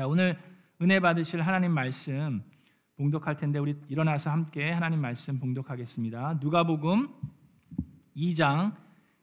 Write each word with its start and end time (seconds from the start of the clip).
자, 0.00 0.06
오늘 0.06 0.38
은혜 0.80 0.98
받으실 0.98 1.42
하나님 1.42 1.72
말씀 1.72 2.42
봉독할 2.96 3.36
텐데 3.36 3.58
우리 3.58 3.78
일어나서 3.90 4.30
함께 4.30 4.70
하나님 4.70 4.98
말씀 4.98 5.38
봉독하겠습니다. 5.38 6.38
누가복음 6.40 7.06
2장 8.16 8.74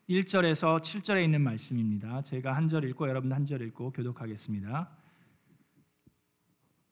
1절에서 0.08 0.80
7절에 0.80 1.24
있는 1.24 1.42
말씀입니다. 1.42 2.22
제가 2.22 2.56
한 2.56 2.70
절 2.70 2.84
읽고 2.84 3.10
여러분 3.10 3.34
한 3.34 3.48
절 3.48 3.64
읽고 3.64 3.90
교독하겠습니다. 3.92 4.88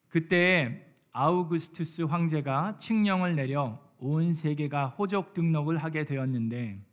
그때 0.07 0.91
아우구스투스 1.11 2.01
황제가 2.01 2.79
칙령을 2.79 3.35
내려 3.35 3.79
온 3.99 4.33
세계가 4.33 4.87
호적 4.97 5.35
등록을 5.35 5.77
하게 5.77 6.05
되었는데 6.05 6.83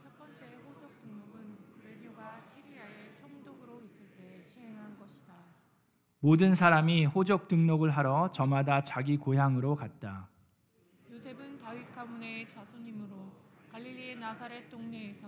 첫 0.00 0.16
번째 0.16 0.44
호적 0.68 1.02
등록은 1.02 1.56
구레뇨가 1.74 2.42
시리아에 2.42 3.16
총독으로 3.20 3.82
있을 3.86 4.06
때 4.16 4.40
시행한 4.40 4.96
것이다. 4.96 5.30
모든 6.22 6.54
사람이 6.54 7.06
호적 7.06 7.48
등록을 7.48 7.90
하러 7.90 8.30
저마다 8.32 8.82
자기 8.82 9.16
고향으로 9.16 9.74
갔다. 9.74 10.28
요셉은 11.10 11.58
다윗 11.58 11.94
가문의 11.94 12.46
자손이므로 12.46 13.32
갈릴리의 13.72 14.16
나사렛 14.16 14.68
동네에서 14.70 15.26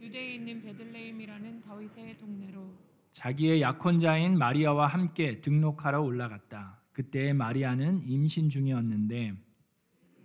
유대에 0.00 0.34
있는 0.34 0.60
베들레헴이라는 0.62 1.60
다윗의 1.62 2.18
동네로 2.18 2.74
자기의 3.12 3.60
약혼자인 3.60 4.36
마리아와 4.36 4.88
함께 4.88 5.40
등록하러 5.40 6.02
올라갔다. 6.02 6.80
그때 6.92 7.32
마리아는 7.32 8.02
임신 8.08 8.50
중이었는데 8.50 9.34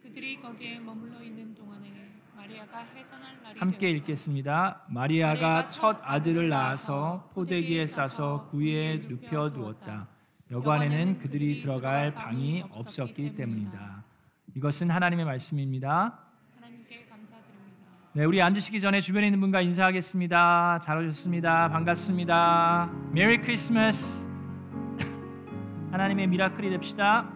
그들이 0.01 0.41
거기에 0.41 0.79
머물러 0.79 1.21
있는 1.21 1.53
동안에 1.53 1.87
마리아가 2.35 2.79
해산할 2.79 3.37
날이 3.43 3.59
함께 3.59 3.79
되었다. 3.91 3.97
읽겠습니다. 3.97 4.85
마리아가 4.89 5.67
첫 5.67 5.99
아들을 6.01 6.49
낳아서 6.49 7.29
포대기에 7.33 7.85
싸서 7.87 8.47
구유에 8.51 9.07
눕혀 9.09 9.51
두었다. 9.51 10.07
여관에는 10.49 11.19
그들이 11.19 11.61
들어갈 11.61 12.13
방이 12.13 12.63
없었기 12.71 13.35
때문이다. 13.35 14.03
이것은 14.55 14.89
하나님의 14.89 15.25
말씀입니다. 15.25 16.19
네, 18.13 18.23
우리 18.23 18.41
앉으시기 18.41 18.79
전에 18.79 19.01
주변에 19.01 19.27
있는 19.27 19.41
분과 19.41 19.61
인사하겠습니다. 19.61 20.79
잘 20.83 20.97
오셨습니다. 20.99 21.69
반갑습니다. 21.69 22.89
메리 23.11 23.39
크리스마스. 23.39 24.25
하나님의 25.91 26.27
미라클이 26.27 26.69
됩시다. 26.69 27.29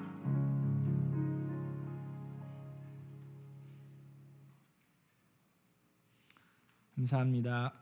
감사합니다. 6.95 7.73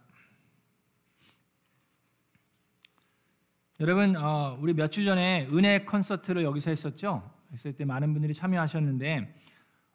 여러분, 3.82 4.18
어, 4.18 4.58
우리 4.60 4.74
몇 4.74 4.92
주 4.92 5.06
전에 5.06 5.48
은혜 5.54 5.80
콘서트를 5.86 6.44
여기서 6.44 6.70
했었죠. 6.70 7.32
했을 7.54 7.72
때 7.74 7.86
많은 7.86 8.12
분들이 8.12 8.34
참여하셨는데 8.34 9.34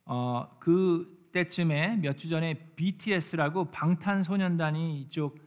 어, 0.07 0.57
그 0.59 1.29
때쯤에 1.33 1.97
몇 1.97 2.17
주 2.17 2.29
전에 2.31 2.55
BTS라고 2.77 3.71
방탄소년단이 3.71 5.01
이쪽 5.03 5.39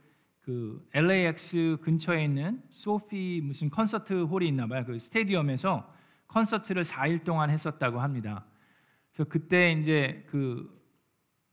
그 0.42 0.88
LAX 0.94 1.78
근처에 1.82 2.24
있는 2.26 2.62
소피 2.70 3.42
무슨 3.44 3.70
콘서트 3.72 4.14
홀이 4.14 4.48
있나 4.50 4.68
봐요. 4.68 4.84
그 4.86 5.00
스테디움에서 5.00 5.92
콘서트를 6.28 6.84
4일 6.84 7.24
동안 7.24 7.50
했었다고 7.50 8.00
합니다. 8.00 8.46
그래서 9.14 9.28
그때 9.30 9.72
이제 9.72 10.24
그 10.30 10.70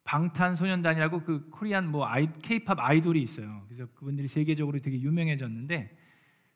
방탄소년단이라고 0.04 1.22
그 1.22 1.48
코리안 1.48 1.90
뭐 1.90 2.04
아이 2.06 2.28
케이팝 2.42 2.78
아이돌이 2.78 3.22
있어요. 3.22 3.62
그래서 3.68 3.86
그분들이 3.94 4.28
세계적으로 4.28 4.78
되게 4.80 5.00
유명해졌는데 5.00 6.03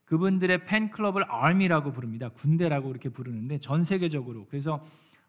그분들의 0.08 0.64
팬클럽을 0.64 1.24
아미라고 1.28 1.92
부릅니다. 1.92 2.30
군대라고 2.30 2.90
이렇게 2.90 3.10
부르는데 3.10 3.58
전 3.60 3.84
세계적으로 3.84 4.46
그래서 4.48 4.82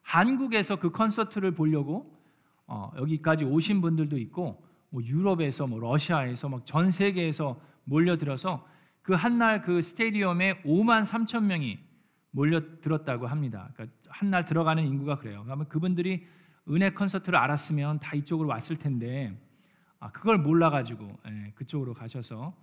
한국에서 0.03 0.77
그 0.77 0.89
콘서트를 0.91 1.51
보려고 1.51 2.17
어, 2.65 2.89
여기까지 2.97 3.43
오신 3.43 3.81
분들도 3.81 4.17
있고 4.17 4.63
뭐 4.89 5.03
유럽에서 5.03 5.67
뭐 5.67 5.79
러시아에서 5.79 6.47
막 6.47 6.65
전 6.65 6.91
세계에서 6.91 7.59
몰려들어서 7.83 8.65
그 9.01 9.13
한날 9.13 9.61
그 9.61 9.81
스테디움에 9.81 10.61
5만 10.63 11.05
3천 11.05 11.43
명이 11.43 11.77
몰려들었다고 12.31 13.27
합니다. 13.27 13.69
그러니까 13.73 13.97
한날 14.07 14.45
들어가는 14.45 14.85
인구가 14.85 15.17
그래요. 15.19 15.41
그러면 15.43 15.67
그분들이 15.67 16.25
은혜 16.69 16.91
콘서트를 16.91 17.37
알았으면 17.37 17.99
다 17.99 18.15
이쪽으로 18.15 18.47
왔을 18.47 18.77
텐데 18.77 19.37
아, 19.99 20.09
그걸 20.11 20.37
몰라가지고 20.37 21.19
예, 21.27 21.51
그쪽으로 21.55 21.93
가셔서 21.93 22.53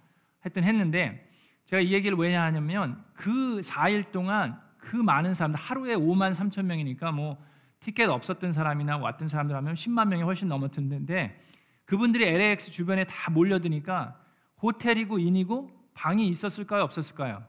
하여튼 0.40 0.64
했는데 0.64 1.28
제가 1.66 1.82
이 1.82 1.92
얘기를 1.92 2.16
왜 2.16 2.34
하냐면 2.34 3.04
그 3.12 3.60
4일 3.62 4.12
동안 4.12 4.60
그 4.78 4.96
많은 4.96 5.34
사람들 5.34 5.58
하루에 5.58 5.96
5만 5.96 6.34
3천 6.34 6.64
명이니까 6.64 7.12
뭐 7.12 7.36
티켓 7.80 8.08
없었던 8.08 8.52
사람이나 8.52 8.98
왔던 8.98 9.28
사람들 9.28 9.54
하면 9.56 9.74
10만 9.74 10.08
명이 10.08 10.22
훨씬 10.22 10.48
넘었을 10.48 10.88
텐데 10.88 11.40
그분들이 11.84 12.24
LAX 12.24 12.70
주변에 12.70 13.04
다 13.04 13.30
몰려드니까 13.30 14.16
호텔이고 14.62 15.18
인이고 15.18 15.70
방이 15.94 16.28
있었을까요 16.28 16.82
없었을까요? 16.84 17.42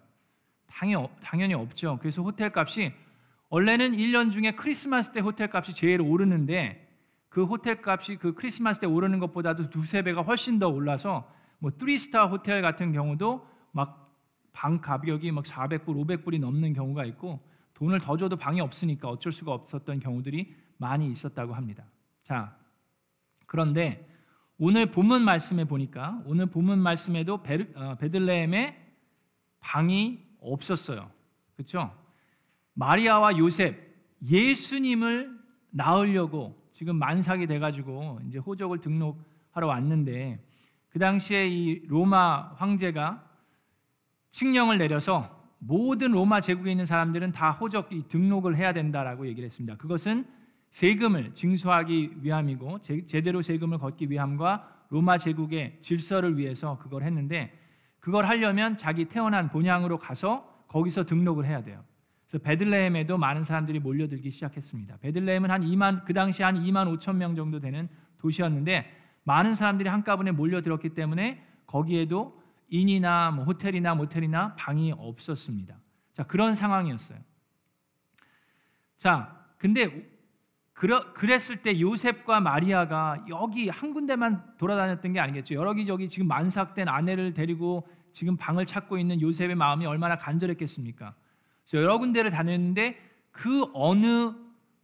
당연히, 0.67 1.07
당연히 1.21 1.53
없죠. 1.53 1.97
그래서 1.99 2.21
호텔 2.21 2.51
값이 2.53 2.93
원래는 3.49 3.93
1년 3.93 4.31
중에 4.31 4.51
크리스마스 4.51 5.11
때 5.11 5.19
호텔 5.19 5.49
값이 5.51 5.73
제일 5.73 6.01
오르는데 6.01 6.87
그 7.29 7.45
호텔 7.45 7.81
값이 7.83 8.17
그 8.17 8.33
크리스마스 8.33 8.79
때 8.79 8.87
오르는 8.87 9.19
것보다도 9.19 9.69
두세 9.69 10.01
배가 10.01 10.21
훨씬 10.21 10.59
더 10.59 10.67
올라서 10.69 11.31
뭐 11.59 11.71
three 11.71 12.01
star 12.01 12.25
호텔 12.25 12.61
같은 12.61 12.91
경우도 12.91 13.47
막 13.71 14.06
방 14.57 14.81
가격이 14.81 15.31
막 15.31 15.43
400불, 15.43 15.85
500불이 15.85 16.39
넘는 16.39 16.73
경우가 16.73 17.05
있고 17.05 17.39
돈을 17.75 17.99
더 17.99 18.17
줘도 18.17 18.37
방이 18.37 18.59
없으니까 18.59 19.07
어쩔 19.07 19.31
수가 19.31 19.53
없었던 19.53 19.99
경우들이 19.99 20.51
많이 20.77 21.11
있었다고 21.11 21.53
합니다. 21.53 21.83
자, 22.23 22.57
그런데 23.45 24.09
오늘 24.57 24.87
본문 24.87 25.23
말씀에 25.23 25.65
보니까 25.65 26.23
오늘 26.25 26.47
본문 26.47 26.79
말씀에도 26.79 27.43
베르, 27.43 27.67
어, 27.75 27.95
베들레헴에 27.99 28.83
방이 29.59 30.25
없었어요. 30.41 31.11
그렇죠? 31.55 31.95
마리아와 32.73 33.37
요셉 33.37 33.95
예수님을 34.23 35.37
낳으려고 35.69 36.59
지금 36.73 36.95
만삭이 36.95 37.45
돼가지고 37.45 38.21
이제 38.27 38.39
호적을 38.39 38.81
등록하러 38.81 39.67
왔는데 39.67 40.43
그 40.89 40.97
당시에 40.97 41.47
이 41.47 41.85
로마 41.85 42.53
황제가 42.55 43.26
칙령을 44.37 44.77
내려서 44.77 45.35
모든 45.57 46.11
로마 46.11 46.41
제국에 46.41 46.69
있는 46.69 46.85
사람들은 46.85 47.31
다 47.31 47.49
호적 47.49 47.89
등록을 48.07 48.55
해야 48.55 48.71
된다라고 48.71 49.25
얘기를 49.25 49.47
했습니다. 49.47 49.77
그것은 49.77 50.27
세금을 50.69 51.33
징수하기 51.33 52.17
위함이고 52.21 52.79
제 52.81 53.21
대로 53.21 53.41
세금을 53.41 53.79
걷기 53.79 54.11
위함과 54.11 54.85
로마 54.91 55.17
제국의 55.17 55.79
질서를 55.81 56.37
위해서 56.37 56.77
그걸 56.77 57.01
했는데 57.01 57.51
그걸 57.99 58.27
하려면 58.27 58.77
자기 58.77 59.05
태어난 59.05 59.49
본향으로 59.49 59.97
가서 59.97 60.47
거기서 60.67 61.05
등록을 61.05 61.47
해야 61.47 61.63
돼요. 61.63 61.83
그래서 62.27 62.43
베들레헴에도 62.43 63.17
많은 63.17 63.43
사람들이 63.43 63.79
몰려들기 63.79 64.29
시작했습니다. 64.29 64.97
베들레헴은 64.97 65.49
한 65.49 65.63
2만 65.63 66.05
그 66.05 66.13
당시 66.13 66.43
한 66.43 66.63
2만 66.63 66.95
5천 66.99 67.15
명 67.15 67.35
정도 67.35 67.59
되는 67.59 67.89
도시였는데 68.19 68.85
많은 69.23 69.55
사람들이 69.55 69.89
한꺼번에 69.89 70.31
몰려들었기 70.31 70.89
때문에 70.89 71.43
거기에도 71.65 72.36
인이나 72.69 73.31
뭐 73.31 73.45
호텔이나 73.45 73.95
모텔이나 73.95 74.55
방이 74.55 74.93
없었습니다. 74.97 75.75
자 76.13 76.23
그런 76.23 76.55
상황이었어요. 76.55 77.19
자 78.97 79.45
근데 79.57 80.17
그러, 80.73 81.11
그랬을 81.13 81.63
때 81.63 81.79
요셉과 81.79 82.39
마리아가 82.39 83.25
여기 83.29 83.67
한 83.67 83.93
군데만 83.93 84.57
돌아다녔던 84.57 85.13
게 85.13 85.19
아니겠죠. 85.19 85.55
여기저기 85.55 86.07
지금 86.07 86.27
만삭된 86.27 86.87
아내를 86.87 87.33
데리고 87.33 87.87
지금 88.11 88.37
방을 88.37 88.65
찾고 88.67 88.99
있는 88.99 89.19
요셉의 89.19 89.55
마음이 89.55 89.87
얼마나 89.87 90.17
간절했겠습니까? 90.17 91.15
그래서 91.65 91.83
여러 91.83 91.97
군데를 91.97 92.29
다녔는데 92.29 92.95
그 93.31 93.65
어느 93.73 94.33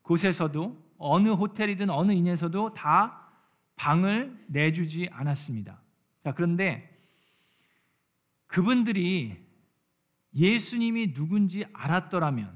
곳에서도 0.02 0.78
어느 0.98 1.30
호텔이든 1.30 1.90
어느 1.90 2.12
inn에서도 2.12 2.74
다 2.74 3.30
방을 3.76 4.46
내주지 4.48 5.10
않았습니다. 5.12 5.80
자, 6.24 6.34
그런데 6.34 6.93
그분들이 8.54 9.36
예수님이 10.36 11.14
누군지 11.16 11.66
알았더라면 11.74 12.56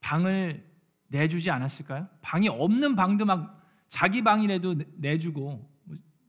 방을 0.00 0.66
내주지 1.08 1.50
않았을까요? 1.50 2.08
방이 2.22 2.48
없는 2.48 2.96
방도 2.96 3.26
막 3.26 3.62
자기 3.88 4.24
방이라도 4.24 4.76
내주고 4.96 5.70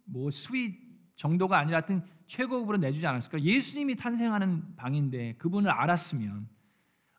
뭐 0.03 0.31
suite 0.31 0.75
정도가 1.15 1.59
아니라 1.59 1.77
하여튼 1.77 2.03
최고급으로 2.27 2.77
내주지 2.79 3.07
않았을까? 3.07 3.41
예수님이 3.41 3.95
탄생하는 3.95 4.75
방인데 4.75 5.35
그분을 5.37 5.71
알았으면 5.71 6.45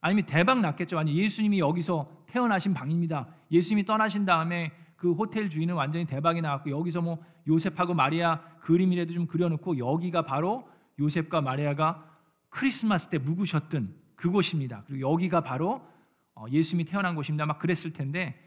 아니면 0.02 0.26
대박 0.26 0.60
났겠죠. 0.60 0.98
아니 0.98 1.16
예수님이 1.16 1.60
여기서 1.60 2.26
태어나신 2.26 2.74
방입니다. 2.74 3.26
예수님이 3.50 3.86
떠나신 3.86 4.26
다음에 4.26 4.70
그 4.96 5.14
호텔 5.14 5.48
주인은 5.48 5.74
완전히 5.74 6.04
대박이 6.04 6.42
나왔고 6.42 6.68
여기서 6.68 7.00
뭐 7.00 7.24
요셉하고 7.48 7.94
마리아 7.94 8.42
그림이라도 8.60 9.14
좀 9.14 9.26
그려놓고 9.26 9.78
여기가 9.78 10.26
바로 10.26 10.68
요셉과 11.00 11.40
마리아가 11.40 12.06
크리스마스 12.50 13.08
때 13.08 13.18
묵으셨던 13.18 13.94
그곳입니다. 14.16 14.84
그리고 14.86 15.12
여기가 15.12 15.40
바로 15.40 15.86
어, 16.34 16.46
예수님이 16.50 16.84
태어난 16.84 17.14
곳입니다. 17.14 17.46
막 17.46 17.58
그랬을 17.58 17.92
텐데 17.92 18.38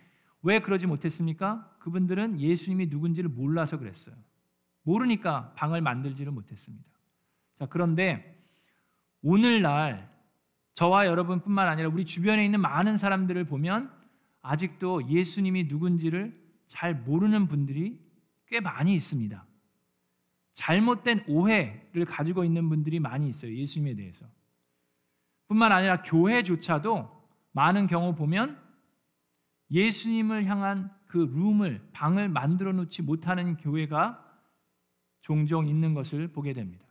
왜 0.42 0.60
그러지 0.60 0.88
못했습니까? 0.88 1.70
그분들은 1.80 2.40
예수님이 2.40 2.88
누군지를 2.88 3.30
몰라서 3.30 3.78
그랬어요. 3.78 4.16
모르니까 4.84 5.54
방을 5.56 5.82
만들지를 5.82 6.32
못했습니다. 6.32 6.86
자, 7.56 7.66
그런데 7.66 8.34
오늘날 9.22 10.12
저와 10.74 11.06
여러분뿐만 11.06 11.68
아니라 11.68 11.90
우리 11.90 12.06
주변에 12.06 12.44
있는 12.44 12.60
많은 12.60 12.98
사람들을 12.98 13.46
보면 13.46 13.92
아직도 14.42 15.10
예수님이 15.10 15.66
누군지를 15.66 16.38
잘 16.68 16.94
모르는 16.96 17.48
분들이 17.48 18.00
꽤 18.48 18.60
많이 18.60 18.94
있습니다. 18.96 19.46
잘못된 20.54 21.26
오해를 21.28 22.06
가지고 22.06 22.44
있는 22.44 22.70
분들이 22.70 23.00
많이 23.00 23.30
있어요. 23.30 23.54
예수님에 23.56 23.96
대해서. 23.96 24.26
뿐만 25.48 25.72
아니라 25.72 26.02
교회조차도 26.04 27.10
많은 27.52 27.88
경우 27.88 28.16
보면 28.16 28.62
예수님을 29.72 30.46
향한 30.46 30.92
그 31.08 31.18
룸을 31.18 31.90
방을 31.94 32.30
만들어 32.30 32.74
놓지 32.74 33.02
못하는 33.02 33.58
교회가 33.58 34.20
종종 35.22 35.68
있는 35.68 35.94
것을 35.94 36.28
보게 36.28 36.54
됩니다. 36.54 36.86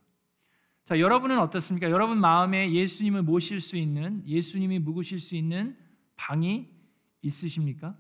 자, 0.85 0.99
여러분은 0.99 1.39
어떻습니까? 1.39 1.91
여러분 1.91 2.19
마음에 2.21 2.73
예수님을 2.73 3.23
모실 3.23 3.61
수 3.61 3.77
있는 3.77 4.27
예수님이 4.27 4.81
묵으실 4.81 5.21
수 5.21 5.37
있는 5.37 5.77
방이 6.17 6.69
있으십니까? 7.23 7.97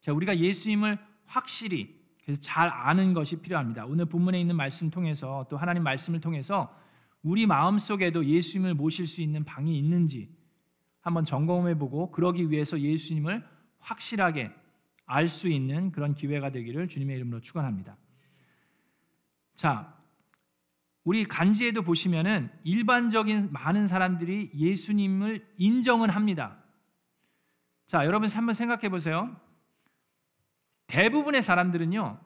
자, 0.00 0.12
우리가 0.12 0.38
예수님을 0.38 0.98
확실히 1.26 1.99
그래서 2.30 2.40
잘 2.42 2.68
아는 2.68 3.12
것이 3.12 3.36
필요합니다. 3.36 3.86
오늘 3.86 4.06
본문에 4.06 4.40
있는 4.40 4.56
말씀 4.56 4.90
통해서 4.90 5.46
또 5.50 5.56
하나님 5.56 5.82
말씀을 5.82 6.20
통해서 6.20 6.72
우리 7.22 7.46
마음 7.46 7.78
속에도 7.78 8.24
예수님을 8.24 8.74
모실 8.74 9.06
수 9.06 9.20
있는 9.20 9.44
방이 9.44 9.76
있는지 9.76 10.32
한번 11.00 11.24
점검해 11.24 11.76
보고 11.76 12.10
그러기 12.10 12.50
위해서 12.50 12.78
예수님을 12.80 13.44
확실하게 13.80 14.52
알 15.06 15.28
수 15.28 15.48
있는 15.48 15.90
그런 15.90 16.14
기회가 16.14 16.52
되기를 16.52 16.86
주님의 16.86 17.16
이름으로 17.16 17.40
축원합니다. 17.40 17.96
자, 19.56 19.98
우리 21.02 21.24
간지에도 21.24 21.82
보시면은 21.82 22.48
일반적인 22.62 23.50
많은 23.50 23.88
사람들이 23.88 24.52
예수님을 24.54 25.44
인정은 25.56 26.10
합니다. 26.10 26.62
자, 27.88 28.04
여러분 28.04 28.30
한번 28.30 28.54
생각해 28.54 28.88
보세요. 28.88 29.34
대부분의 30.90 31.42
사람들은요, 31.42 32.18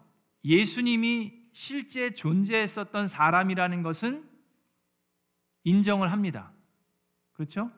예수님이 0.45 1.33
실제 1.53 2.15
존재했었던 2.15 3.07
사람이라는 3.09 3.83
것은 3.83 4.25
인정을 5.65 6.11
합니다. 6.11 6.51
그렇죠? 7.35 7.71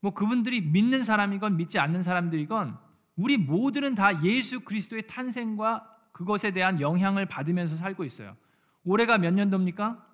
뭐 0.00 0.12
그분들이 0.12 0.60
믿는 0.60 1.02
사람이건 1.02 1.56
믿지 1.56 1.78
않는 1.78 2.02
사람들이건 2.02 2.78
우리 3.16 3.38
모두는 3.38 3.94
다 3.94 4.22
예수 4.22 4.60
그리스도의 4.60 5.06
탄생과 5.06 5.90
그것에 6.12 6.52
대한 6.52 6.80
영향을 6.80 7.26
받으면서 7.26 7.76
살고 7.76 8.04
있어요. 8.04 8.36
올해가 8.84 9.16
몇 9.18 9.32
년도입니까? 9.32 10.06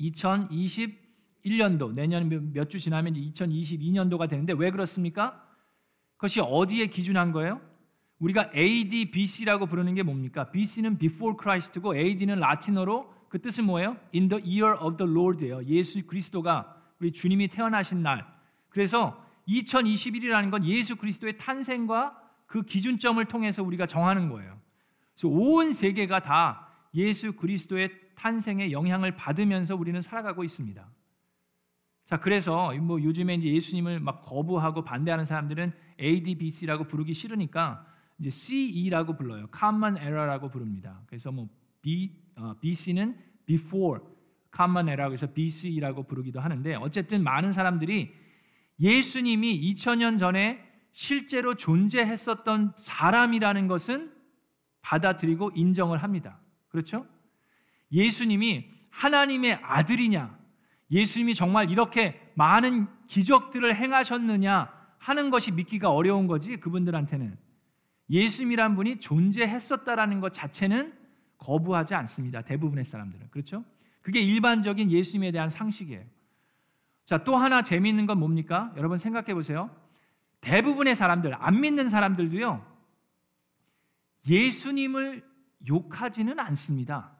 2021년도 0.00 1.92
내년 1.94 2.52
몇 2.52 2.68
주 2.68 2.78
지나면 2.78 3.14
2022년도가 3.14 4.28
되는데 4.28 4.52
왜 4.52 4.70
그렇습니까? 4.70 5.44
그것이 6.16 6.40
어디에 6.40 6.86
기준한 6.88 7.32
거예요? 7.32 7.60
우리가 8.18 8.50
AD, 8.54 9.10
BC라고 9.10 9.66
부르는 9.66 9.94
게 9.94 10.02
뭡니까? 10.02 10.50
BC는 10.50 10.98
before 10.98 11.36
Christ고 11.40 11.96
AD는 11.96 12.40
라틴어로 12.40 13.14
그 13.28 13.40
뜻은 13.40 13.64
뭐예요? 13.64 13.96
In 14.14 14.28
the 14.28 14.42
year 14.42 14.76
of 14.82 14.96
the 14.96 15.10
Lord예요. 15.10 15.64
예수 15.64 16.04
그리스도가 16.06 16.76
우리 16.98 17.12
주님이 17.12 17.48
태어나신 17.48 18.02
날. 18.02 18.26
그래서 18.70 19.24
2021이라는 19.46 20.50
건 20.50 20.64
예수 20.64 20.96
그리스도의 20.96 21.38
탄생과 21.38 22.20
그 22.46 22.62
기준점을 22.62 23.24
통해서 23.26 23.62
우리가 23.62 23.86
정하는 23.86 24.28
거예요. 24.30 24.58
그래서 25.14 25.28
온 25.28 25.72
세계가 25.72 26.20
다 26.20 26.68
예수 26.94 27.32
그리스도의 27.32 27.90
탄생에 28.16 28.72
영향을 28.72 29.14
받으면서 29.14 29.76
우리는 29.76 30.00
살아가고 30.02 30.42
있습니다. 30.42 30.84
자, 32.06 32.18
그래서 32.18 32.74
뭐 32.80 33.00
요즘에 33.02 33.34
이제 33.34 33.52
예수님을 33.52 34.00
막 34.00 34.22
거부하고 34.22 34.82
반대하는 34.82 35.24
사람들은 35.24 35.72
ADBC라고 36.00 36.84
부르기 36.84 37.14
싫으니까 37.14 37.86
이제 38.18 38.30
CE라고 38.30 39.16
불러요. 39.16 39.48
Common 39.56 39.96
Era라고 39.96 40.50
부릅니다. 40.50 41.00
그래서 41.06 41.30
뭐 41.30 41.48
B, 41.82 42.12
어, 42.36 42.54
BC는 42.60 43.16
Before 43.46 44.02
Common 44.54 44.88
Era 44.88 45.06
그래서 45.06 45.32
BC라고 45.32 46.04
부르기도 46.04 46.40
하는데 46.40 46.74
어쨌든 46.76 47.22
많은 47.22 47.52
사람들이 47.52 48.12
예수님이 48.80 49.72
2000년 49.72 50.18
전에 50.18 50.64
실제로 50.92 51.54
존재했었던 51.54 52.74
사람이라는 52.76 53.68
것은 53.68 54.12
받아들이고 54.82 55.52
인정을 55.54 56.02
합니다. 56.02 56.40
그렇죠? 56.68 57.06
예수님이 57.92 58.68
하나님의 58.90 59.54
아들이냐? 59.62 60.36
예수님이 60.90 61.34
정말 61.34 61.70
이렇게 61.70 62.20
많은 62.34 62.88
기적들을 63.06 63.76
행하셨느냐 63.76 64.72
하는 64.98 65.30
것이 65.30 65.52
믿기가 65.52 65.92
어려운 65.92 66.26
거지 66.26 66.56
그분들한테는 66.56 67.36
예수님이란 68.10 68.74
분이 68.76 69.00
존재했었다라는 69.00 70.20
것 70.20 70.32
자체는 70.32 70.92
거부하지 71.38 71.94
않습니다. 71.94 72.42
대부분의 72.42 72.84
사람들은 72.84 73.30
그렇죠? 73.30 73.64
그게 74.02 74.20
일반적인 74.20 74.90
예수님에 74.90 75.30
대한 75.30 75.50
상식이에요. 75.50 76.04
자, 77.04 77.24
또 77.24 77.36
하나 77.36 77.62
재미있는 77.62 78.06
건 78.06 78.18
뭡니까? 78.18 78.72
여러분 78.76 78.98
생각해 78.98 79.34
보세요. 79.34 79.70
대부분의 80.40 80.94
사람들, 80.94 81.34
안 81.34 81.60
믿는 81.60 81.88
사람들도요. 81.88 82.64
예수님을 84.28 85.24
욕하지는 85.68 86.38
않습니다. 86.38 87.16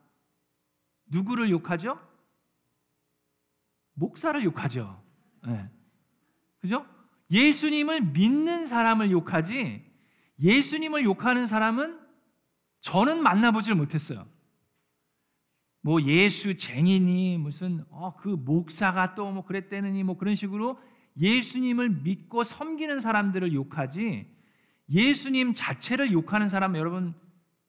누구를 1.06 1.50
욕하죠? 1.50 1.99
목사를 3.94 4.43
욕하죠. 4.44 5.02
네. 5.46 5.69
그죠? 6.61 6.87
예수님을 7.31 8.00
믿는 8.02 8.67
사람을 8.67 9.11
욕하지 9.11 9.88
예수님을 10.40 11.05
욕하는 11.05 11.46
사람은 11.46 11.99
저는 12.81 13.22
만나보질 13.22 13.74
못했어요. 13.74 14.27
뭐 15.81 16.03
예수 16.03 16.56
쟁이니 16.56 17.39
무슨 17.39 17.84
어, 17.91 18.15
그 18.17 18.29
목사가 18.29 19.15
또 19.15 19.31
뭐 19.31 19.44
그랬대느니 19.44 20.03
뭐 20.03 20.17
그런 20.17 20.34
식으로 20.34 20.79
예수님을 21.19 21.89
믿고 22.03 22.44
섬기는 22.44 23.01
사람들을 23.01 23.53
욕하지 23.53 24.27
예수님 24.91 25.53
자체를 25.53 26.12
욕하는 26.12 26.48
사람 26.48 26.77
여러분 26.77 27.15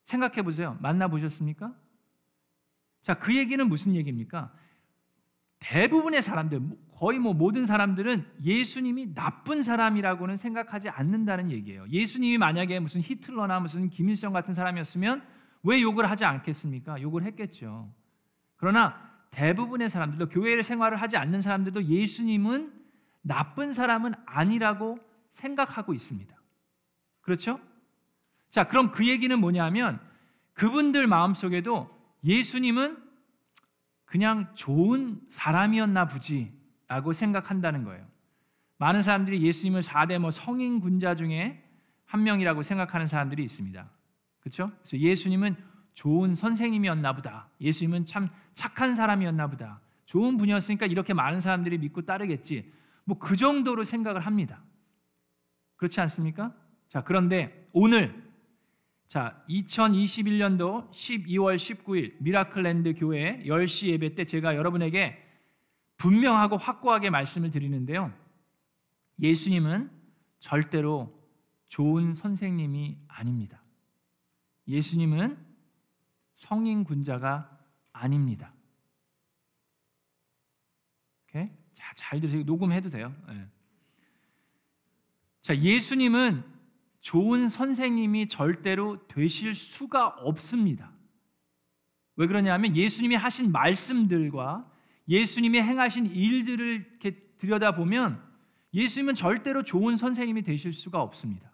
생각해 0.05 0.41
보세요. 0.41 0.77
만나 0.81 1.07
보셨습니까? 1.07 1.73
자, 3.01 3.15
그 3.15 3.35
얘기는 3.35 3.67
무슨 3.67 3.95
얘기입니까? 3.95 4.53
대부분의 5.59 6.21
사람들, 6.21 6.61
거의 6.99 7.17
뭐 7.17 7.33
모든 7.33 7.65
사람들은 7.65 8.25
예수님이 8.43 9.13
나쁜 9.13 9.63
사람이라고는 9.63 10.35
생각하지 10.35 10.89
않는다는 10.89 11.49
얘기예요. 11.49 11.85
예수님이 11.89 12.37
만약에 12.37 12.77
무슨 12.81 12.99
히틀러나 12.99 13.61
무슨 13.61 13.89
김일성 13.89 14.33
같은 14.33 14.53
사람이었으면 14.53 15.23
왜 15.63 15.81
욕을 15.81 16.09
하지 16.09 16.25
않겠습니까? 16.25 17.01
욕을 17.01 17.23
했겠죠. 17.23 17.89
그러나 18.57 18.99
대부분의 19.31 19.89
사람들도 19.89 20.27
교회를 20.27 20.65
생활을 20.65 21.01
하지 21.01 21.15
않는 21.15 21.39
사람들도 21.39 21.85
예수님은 21.85 22.73
나쁜 23.21 23.71
사람은 23.71 24.13
아니라고 24.25 24.99
생각하고 25.29 25.93
있습니다. 25.93 26.35
그렇죠? 27.21 27.61
자, 28.49 28.67
그럼 28.67 28.91
그 28.91 29.07
얘기는 29.07 29.39
뭐냐면 29.39 30.01
그분들 30.51 31.07
마음속에도 31.07 31.89
예수님은 32.25 32.97
그냥 34.03 34.53
좋은 34.55 35.21
사람이었나 35.29 36.07
보지 36.07 36.58
라고 36.89 37.13
생각한다는 37.13 37.83
거예요. 37.85 38.05
많은 38.79 39.03
사람들이 39.03 39.41
예수님을 39.43 39.81
4대 39.81 40.17
뭐 40.17 40.31
성인 40.31 40.79
군자 40.79 41.15
중에 41.15 41.63
한 42.05 42.23
명이라고 42.23 42.63
생각하는 42.63 43.07
사람들이 43.07 43.43
있습니다. 43.43 43.89
그렇죠? 44.39 44.71
그래서 44.81 44.97
예수님은 44.97 45.55
좋은 45.93 46.33
선생님이었나 46.33 47.13
보다. 47.13 47.47
예수님은 47.61 48.05
참 48.05 48.29
착한 48.53 48.95
사람이었나 48.95 49.47
보다. 49.47 49.79
좋은 50.05 50.37
분이었으니까 50.37 50.87
이렇게 50.87 51.13
많은 51.13 51.39
사람들이 51.39 51.77
믿고 51.77 52.01
따르겠지. 52.01 52.73
뭐 53.05 53.19
그 53.19 53.35
정도로 53.35 53.85
생각을 53.85 54.25
합니다. 54.25 54.61
그렇지 55.75 56.01
않습니까? 56.01 56.53
자, 56.87 57.03
그런데 57.03 57.67
오늘 57.71 58.23
자, 59.07 59.43
2021년도 59.49 60.89
12월 60.91 61.55
19일 61.57 62.15
미라클랜드 62.19 62.93
교회 62.95 63.43
10시 63.45 63.87
예배 63.87 64.15
때 64.15 64.25
제가 64.25 64.55
여러분에게 64.55 65.28
분명하고 65.99 66.57
확고하게 66.57 67.11
말씀을 67.11 67.51
드리는데요. 67.51 68.11
예수님은 69.21 69.91
절대로 70.39 71.13
좋은 71.67 72.15
선생님이 72.15 72.97
아닙니다. 73.07 73.61
예수님은 74.67 75.37
성인 76.37 76.85
군자가 76.85 77.59
아닙니다. 77.91 78.53
오케이? 81.25 81.49
자, 81.73 81.93
잘 81.95 82.21
들으세요. 82.21 82.43
녹음해도 82.43 82.89
돼요. 82.89 83.13
예. 83.29 83.45
자, 85.41 85.57
예수님은 85.57 86.43
좋은 87.01 87.49
선생님이 87.49 88.29
절대로 88.29 89.05
되실 89.07 89.53
수가 89.53 90.07
없습니다. 90.07 90.91
왜 92.15 92.27
그러냐면 92.27 92.75
예수님이 92.75 93.15
하신 93.15 93.51
말씀들과 93.51 94.68
예수님이 95.09 95.61
행하신 95.61 96.05
일들을 96.07 96.85
이렇게 96.91 97.11
들여다보면 97.39 98.21
예수님은 98.73 99.15
절대로 99.15 99.63
좋은 99.63 99.97
선생님이 99.97 100.43
되실 100.43 100.73
수가 100.73 101.01
없습니다. 101.01 101.51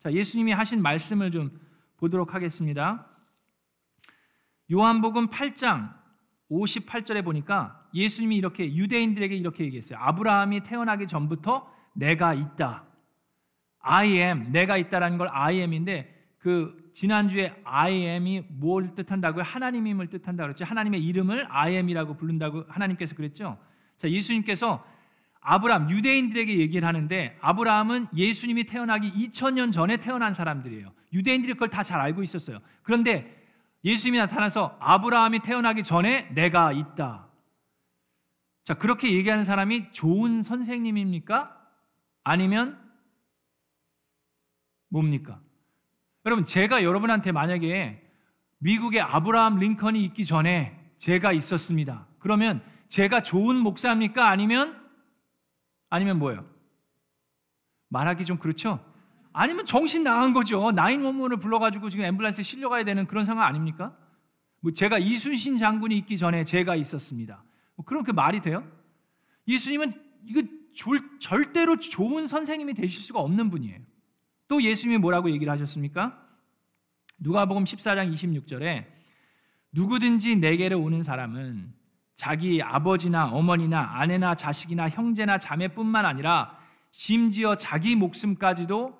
자, 0.00 0.12
예수님이 0.12 0.52
하신 0.52 0.80
말씀을 0.80 1.32
좀 1.32 1.60
보도록 1.96 2.34
하겠습니다. 2.34 3.06
요한복음 4.70 5.28
8장 5.28 5.92
58절에 6.50 7.24
보니까 7.24 7.88
예수님이 7.94 8.36
이렇게 8.36 8.74
유대인들에게 8.74 9.34
이렇게 9.36 9.64
얘기했어요. 9.64 9.98
아브라함이 10.00 10.62
태어나기 10.62 11.06
전부터 11.06 11.70
내가 11.94 12.34
있다. 12.34 12.84
I 13.80 14.08
am 14.12 14.52
내가 14.52 14.76
있다라는 14.76 15.18
걸 15.18 15.28
I 15.30 15.58
am인데 15.58 16.34
그 16.38 16.81
지난주에 16.92 17.54
I 17.64 17.92
am이 17.92 18.44
뭘 18.48 18.94
뜻한다고요? 18.94 19.42
하나님임을 19.42 20.08
뜻한다 20.08 20.44
그랬죠. 20.44 20.64
하나님의 20.64 21.02
이름을 21.04 21.46
I 21.48 21.74
am이라고 21.74 22.16
부른다고 22.16 22.64
하나님께서 22.68 23.14
그랬죠. 23.14 23.58
자, 23.96 24.10
예수님께서 24.10 24.84
아브라함 25.40 25.90
유대인들에게 25.90 26.58
얘기를 26.58 26.86
하는데 26.86 27.36
아브라함은 27.40 28.08
예수님이 28.14 28.64
태어나기 28.64 29.10
2000년 29.12 29.72
전에 29.72 29.96
태어난 29.96 30.34
사람들이에요. 30.34 30.92
유대인들이 31.12 31.54
그걸 31.54 31.68
다 31.68 31.82
잘 31.82 32.00
알고 32.00 32.22
있었어요. 32.22 32.60
그런데 32.82 33.42
예수님이 33.84 34.18
나타나서 34.18 34.76
아브라함이 34.80 35.40
태어나기 35.40 35.82
전에 35.82 36.32
내가 36.34 36.72
있다. 36.72 37.26
자, 38.64 38.74
그렇게 38.74 39.12
얘기하는 39.12 39.42
사람이 39.42 39.90
좋은 39.92 40.44
선생님입니까? 40.44 41.58
아니면 42.22 42.78
뭡니까? 44.88 45.40
여러분, 46.24 46.44
제가 46.44 46.84
여러분한테 46.84 47.32
만약에 47.32 48.00
미국의 48.58 49.00
아브라함 49.00 49.58
링컨이 49.58 50.04
있기 50.04 50.24
전에 50.24 50.78
제가 50.98 51.32
있었습니다. 51.32 52.06
그러면 52.20 52.62
제가 52.88 53.22
좋은 53.22 53.56
목사입니까? 53.56 54.28
아니면 54.28 54.80
아니면 55.90 56.18
뭐예요? 56.18 56.46
말하기 57.88 58.24
좀 58.24 58.38
그렇죠? 58.38 58.78
아니면 59.32 59.64
정신 59.66 60.04
나간 60.04 60.32
거죠. 60.32 60.70
나인원문을 60.70 61.38
불러가지고 61.38 61.90
지금 61.90 62.04
앰뷸런스에 62.04 62.44
실려가야 62.44 62.84
되는 62.84 63.06
그런 63.06 63.24
상황 63.24 63.46
아닙니까? 63.46 63.96
뭐 64.60 64.72
제가 64.72 64.98
이순신 64.98 65.56
장군이 65.56 65.98
있기 65.98 66.16
전에 66.16 66.44
제가 66.44 66.76
있었습니다. 66.76 67.42
뭐 67.74 67.84
그렇게 67.84 68.12
말이 68.12 68.40
돼요? 68.40 68.64
예수님은 69.48 69.92
이거 70.26 70.42
절대로 71.18 71.78
좋은 71.78 72.26
선생님이 72.28 72.74
되실 72.74 73.02
수가 73.02 73.20
없는 73.20 73.50
분이에요. 73.50 73.80
또 74.52 74.62
예수님이 74.62 74.98
뭐라고 74.98 75.30
얘기를 75.30 75.50
하셨습니까? 75.50 76.14
누가복음 77.16 77.64
14장 77.64 78.12
26절에 78.12 78.84
누구든지 79.70 80.36
내게로 80.36 80.78
오는 80.78 81.02
사람은 81.02 81.72
자기 82.16 82.60
아버지나 82.60 83.30
어머니나 83.32 83.98
아내나 83.98 84.34
자식이나 84.34 84.90
형제나 84.90 85.38
자매뿐만 85.38 86.04
아니라 86.04 86.58
심지어 86.90 87.56
자기 87.56 87.96
목숨까지도 87.96 88.94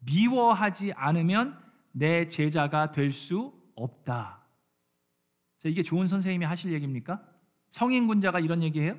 미워하지 0.00 0.92
않으면 0.94 1.58
내 1.92 2.28
제자가 2.28 2.92
될 2.92 3.10
수 3.14 3.54
없다. 3.76 4.44
자, 5.62 5.68
이게 5.70 5.82
좋은 5.82 6.08
선생님이 6.08 6.44
하실 6.44 6.74
얘기입니까? 6.74 7.22
성인군자가 7.72 8.40
이런 8.40 8.62
얘기해요? 8.62 8.98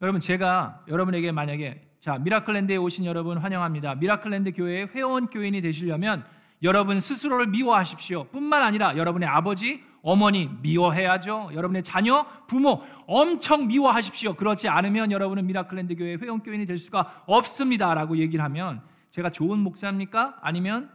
여러분 0.00 0.22
제가 0.22 0.86
여러분에게 0.88 1.32
만약에 1.32 1.85
자 2.00 2.18
미라클랜드에 2.18 2.76
오신 2.76 3.04
여러분 3.04 3.38
환영합니다. 3.38 3.96
미라클랜드 3.96 4.52
교회의 4.52 4.88
회원 4.94 5.26
교인이 5.28 5.60
되시려면 5.60 6.24
여러분 6.62 7.00
스스로를 7.00 7.46
미워하십시오. 7.48 8.24
뿐만 8.28 8.62
아니라 8.62 8.96
여러분의 8.96 9.28
아버지, 9.28 9.82
어머니 10.02 10.48
미워해야죠. 10.62 11.50
여러분의 11.52 11.82
자녀, 11.82 12.24
부모 12.46 12.82
엄청 13.06 13.66
미워하십시오. 13.66 14.34
그렇지 14.34 14.68
않으면 14.68 15.10
여러분은 15.10 15.46
미라클랜드 15.46 15.96
교회 15.96 16.14
회원 16.14 16.42
교인이 16.42 16.64
될 16.66 16.78
수가 16.78 17.24
없습니다라고 17.26 18.18
얘기를 18.18 18.44
하면 18.44 18.82
제가 19.10 19.30
좋은 19.30 19.58
목사입니까? 19.58 20.38
아니면 20.40 20.90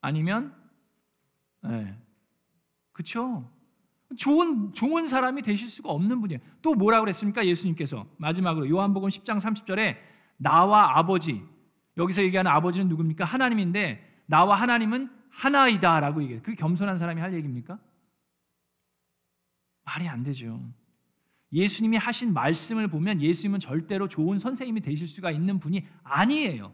아니면 0.00 0.54
네. 1.62 1.96
그렇죠. 2.92 3.50
좋은 4.16 4.72
좋은 4.72 5.06
사람이 5.06 5.42
되실 5.42 5.68
수가 5.68 5.90
없는 5.90 6.20
분이에요. 6.20 6.40
또 6.62 6.74
뭐라 6.74 7.00
그랬습니까? 7.00 7.46
예수님께서 7.46 8.06
마지막으로 8.16 8.68
요한복음 8.68 9.10
10장 9.10 9.38
30절에 9.40 9.96
나와 10.38 10.98
아버지 10.98 11.42
여기서 11.96 12.22
얘기하는 12.22 12.50
아버지는 12.50 12.88
누굽니까? 12.88 13.24
하나님인데 13.24 14.22
나와 14.26 14.54
하나님은 14.60 15.10
하나이다라고 15.30 16.22
얘기해요. 16.22 16.42
그게 16.42 16.56
겸손한 16.56 16.98
사람이 16.98 17.20
할 17.20 17.34
얘기입니까? 17.34 17.78
말이 19.84 20.08
안 20.08 20.22
되죠. 20.22 20.60
예수님이 21.52 21.96
하신 21.96 22.34
말씀을 22.34 22.88
보면 22.88 23.22
예수님은 23.22 23.60
절대로 23.60 24.08
좋은 24.08 24.38
선생님이 24.38 24.80
되실 24.80 25.08
수가 25.08 25.30
있는 25.30 25.58
분이 25.58 25.86
아니에요. 26.02 26.72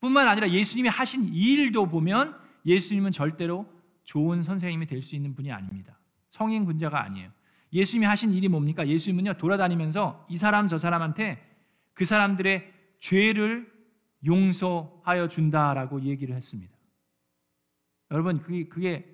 뿐만 0.00 0.28
아니라 0.28 0.50
예수님이 0.50 0.88
하신 0.88 1.32
일도 1.32 1.88
보면 1.88 2.36
예수님은 2.66 3.12
절대로 3.12 3.66
좋은 4.06 4.42
선생님이 4.42 4.86
될 4.86 5.02
수 5.02 5.14
있는 5.14 5.34
분이 5.34 5.52
아닙니다. 5.52 5.98
성인 6.30 6.64
군자가 6.64 7.02
아니에요. 7.04 7.30
예수님이 7.72 8.06
하신 8.06 8.32
일이 8.32 8.48
뭡니까? 8.48 8.86
예수님은요 8.88 9.34
돌아다니면서 9.34 10.26
이 10.30 10.36
사람 10.36 10.68
저 10.68 10.78
사람한테 10.78 11.42
그 11.92 12.04
사람들의 12.04 12.72
죄를 12.98 13.70
용서하여 14.24 15.28
준다라고 15.28 16.02
얘기를 16.02 16.34
했습니다. 16.34 16.74
여러분 18.10 18.40
그게 18.40 18.68
그게 18.68 19.12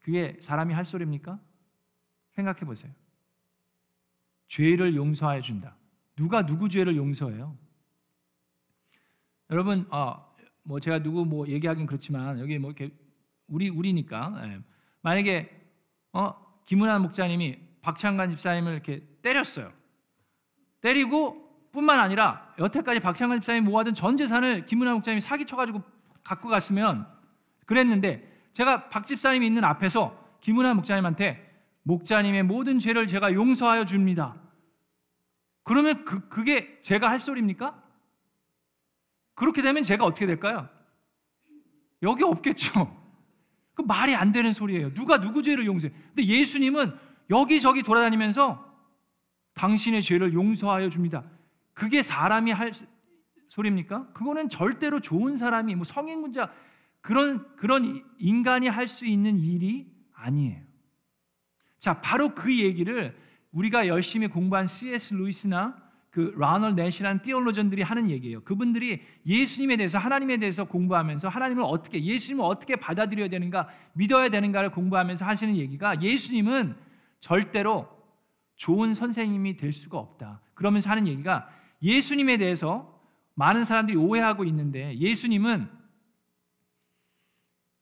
그게 0.00 0.36
사람이 0.40 0.74
할 0.74 0.84
소리입니까? 0.84 1.38
생각해 2.32 2.60
보세요. 2.60 2.92
죄를 4.48 4.96
용서하여 4.96 5.42
준다. 5.42 5.76
누가 6.16 6.44
누구 6.46 6.68
죄를 6.68 6.96
용서해요? 6.96 7.56
여러분, 9.50 9.86
어, 9.90 10.34
뭐 10.62 10.80
제가 10.80 11.02
누구 11.02 11.24
뭐 11.24 11.46
얘기하긴 11.46 11.86
그렇지만 11.86 12.38
여기 12.40 12.58
뭐 12.58 12.70
이렇게 12.70 12.94
우리 13.48 13.68
우리니까 13.68 14.40
예. 14.44 14.60
만약에 15.02 15.50
어 16.12 16.34
김은환 16.66 17.02
목사님이 17.02 17.58
박창관 17.80 18.30
집사님을 18.30 18.72
이렇게 18.72 19.02
때렸어요. 19.22 19.72
때리고 20.80 21.48
뿐만 21.72 21.98
아니라 21.98 22.54
여태까지 22.58 23.00
박창관 23.00 23.40
집사님이 23.40 23.68
모아둔 23.68 23.94
전 23.94 24.16
재산을 24.16 24.66
김은환 24.66 24.94
목사님이 24.94 25.20
사기쳐가지고 25.20 25.82
갖고 26.22 26.48
갔으면 26.48 27.06
그랬는데 27.66 28.26
제가 28.52 28.88
박 28.88 29.06
집사님이 29.06 29.46
있는 29.46 29.64
앞에서 29.64 30.18
김은환 30.40 30.76
목사님한테 30.76 31.48
목자님의 31.82 32.42
모든 32.42 32.78
죄를 32.78 33.08
제가 33.08 33.32
용서하여 33.32 33.86
줍니다. 33.86 34.36
그러면 35.64 36.04
그, 36.04 36.28
그게 36.28 36.80
제가 36.82 37.10
할 37.10 37.20
소리입니까? 37.20 37.82
그렇게 39.34 39.62
되면 39.62 39.82
제가 39.82 40.04
어떻게 40.04 40.26
될까요? 40.26 40.68
여기 42.02 42.24
없겠죠. 42.24 43.07
그 43.78 43.82
말이 43.82 44.12
안 44.16 44.32
되는 44.32 44.52
소리예요. 44.52 44.92
누가 44.92 45.20
누구 45.20 45.40
죄를 45.40 45.64
용서해? 45.64 45.92
근데 46.08 46.24
예수님은 46.24 46.98
여기저기 47.30 47.84
돌아다니면서 47.84 48.66
당신의 49.54 50.02
죄를 50.02 50.34
용서하여 50.34 50.88
줍니다. 50.88 51.22
그게 51.74 52.02
사람이 52.02 52.50
할 52.50 52.72
소리입니까? 53.46 54.08
그거는 54.14 54.48
절대로 54.48 54.98
좋은 54.98 55.36
사람이 55.36 55.76
뭐 55.76 55.84
성인군자 55.84 56.52
그런 57.00 57.46
그런 57.54 58.04
인간이 58.18 58.66
할 58.66 58.88
수 58.88 59.06
있는 59.06 59.38
일이 59.38 59.86
아니에요. 60.12 60.60
자, 61.78 62.00
바로 62.00 62.34
그 62.34 62.58
얘기를 62.58 63.16
우리가 63.52 63.86
열심히 63.86 64.26
공부한 64.26 64.66
C.S. 64.66 65.14
루이스나 65.14 65.76
그 66.10 66.34
라널 66.36 66.74
넷이라는 66.74 67.22
띠올로전들이 67.22 67.82
하는 67.82 68.10
얘기예요. 68.10 68.40
그분들이 68.42 69.02
예수님에 69.26 69.76
대해서 69.76 69.98
하나님에 69.98 70.38
대해서 70.38 70.64
공부하면서 70.64 71.28
하나님을 71.28 71.62
어떻게 71.64 72.02
예수님을 72.02 72.44
어떻게 72.44 72.76
받아들여야 72.76 73.28
되는가 73.28 73.68
믿어야 73.92 74.28
되는가를 74.28 74.70
공부하면서 74.72 75.24
하시는 75.24 75.56
얘기가 75.56 76.00
예수님은 76.02 76.76
절대로 77.20 77.88
좋은 78.56 78.94
선생님이 78.94 79.56
될 79.56 79.72
수가 79.72 79.98
없다. 79.98 80.40
그러면서 80.54 80.90
하는 80.90 81.06
얘기가 81.06 81.48
예수님에 81.82 82.38
대해서 82.38 82.98
많은 83.34 83.64
사람들이 83.64 83.96
오해하고 83.96 84.44
있는데 84.44 84.96
예수님은 84.98 85.68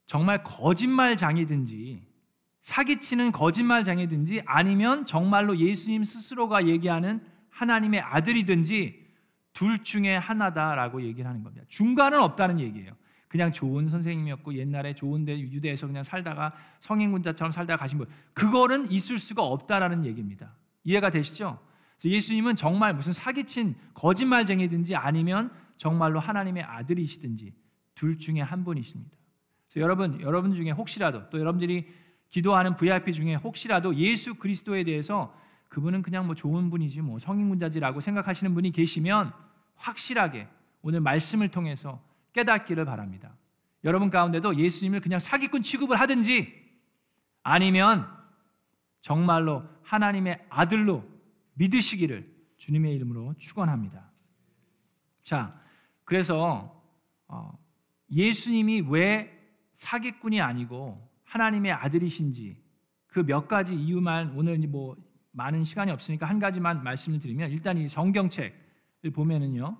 정말 0.07 0.45
거짓말장이든지 0.45 2.07
사기치는 2.61 3.33
거짓말장이든지 3.33 4.43
아니면 4.45 5.07
정말로 5.07 5.57
예수님 5.57 6.05
스스로가 6.05 6.67
얘기하는 6.67 7.25
하나님의 7.57 8.01
아들이든지 8.01 9.07
둘 9.53 9.83
중에 9.83 10.17
하나다라고 10.17 11.03
얘기를 11.03 11.29
하는 11.29 11.43
겁니다. 11.43 11.65
중간은 11.69 12.21
없다는 12.21 12.61
얘기예요. 12.61 12.93
그냥 13.29 13.53
좋은 13.53 13.89
선생님이었고 13.89 14.55
옛날에 14.55 14.95
좋은데 14.95 15.39
유대에서 15.39 15.87
그냥 15.87 16.05
살다가 16.05 16.53
성인군자처럼 16.81 17.53
살다가 17.53 17.81
가신 17.81 17.99
분 17.99 18.07
그거는 18.35 18.91
있을 18.91 19.19
수가 19.19 19.43
없다라는 19.43 20.05
얘기입니다. 20.05 20.55
이해가 20.85 21.11
되시죠? 21.11 21.59
예수님은 22.05 22.57
정말 22.57 22.95
무슨 22.95 23.13
사기친 23.13 23.75
거짓말쟁이든지 23.95 24.95
아니면 24.95 25.51
정말로 25.79 26.21
하나님의 26.21 26.63
아들이시든지 26.63 27.55
둘 27.95 28.19
중에 28.19 28.41
한 28.41 28.65
분이십니다. 28.65 29.17
여러분, 29.77 30.21
여러분 30.21 30.55
중에 30.55 30.71
혹시라도 30.71 31.29
또 31.31 31.39
여러분들이 31.41 31.87
기도하는 32.29 32.77
VIP 32.77 33.13
중에 33.13 33.35
혹시라도 33.35 33.95
예수 33.97 34.35
그리스도에 34.35 34.85
대해서 34.85 35.35
그분은 35.69 36.03
그냥 36.03 36.27
뭐 36.27 36.35
좋은 36.35 36.71
분이지 36.71 37.01
뭐 37.01 37.19
성인군자지라고 37.19 38.01
생각하시는 38.01 38.55
분이 38.55 38.73
계시면 38.73 39.33
확실하게 39.77 40.49
오늘 40.83 41.01
말씀을 41.01 41.51
통해서 41.51 42.03
깨닫기를 42.33 42.85
바랍니다. 42.85 43.37
여러분 43.85 44.11
가운데도 44.11 44.57
예수님을 44.57 45.01
그냥 45.01 45.21
사기꾼 45.21 45.63
취급을 45.63 45.99
하든지 46.01 46.53
아니면 47.43 48.07
정말로 49.01 49.63
하나님의 49.83 50.45
아들로 50.49 51.05
믿으시기를 51.55 52.35
주님의 52.57 52.95
이름으로 52.97 53.35
축원합니다. 53.39 54.11
자, 55.23 55.61
그래서 56.05 56.83
어, 57.29 57.57
예수님이 58.11 58.83
왜 58.89 59.33
사기꾼이 59.75 60.41
아니고 60.41 61.09
하나님의 61.25 61.73
아들이신지 61.73 62.67
그 63.17 63.25
몇 63.25 63.49
가지 63.49 63.75
이유만 63.75 64.35
오늘 64.37 64.59
뭐 64.69 64.95
많은 65.37 65.65
시간이 65.65 65.91
없으니까 65.91 66.27
한 66.27 66.39
가지만 66.39 66.83
말씀을 66.83 67.19
드리면 67.19 67.51
일단 67.51 67.77
이 67.77 67.89
성경책을 67.89 69.11
보면은요. 69.15 69.77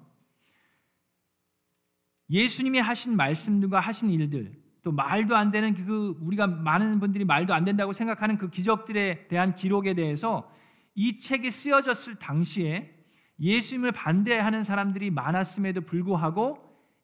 예수님이 2.29 2.79
하신 2.79 3.17
말씀들과 3.17 3.81
하신 3.81 4.11
일들 4.11 4.53
또 4.83 4.93
말도 4.93 5.35
안 5.35 5.51
되는 5.51 5.75
그 5.75 6.17
우리가 6.21 6.47
많은 6.47 7.01
분들이 7.01 7.25
말도 7.25 7.55
안 7.55 7.65
된다고 7.65 7.93
생각하는 7.93 8.37
그 8.37 8.51
기적들에 8.51 9.29
대한 9.29 9.55
기록에 9.55 9.95
대해서 9.95 10.53
이 10.95 11.19
책이 11.19 11.51
쓰여졌을 11.51 12.17
당시에 12.17 12.95
예수님을 13.41 13.93
반대하는 13.93 14.63
사람들이 14.63 15.11
많았음에도 15.11 15.83
불구하고 15.83 16.59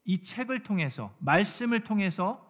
이 0.05 0.21
책을 0.21 0.63
통해서 0.63 1.13
말씀을 1.19 1.83
통해서 1.83 2.45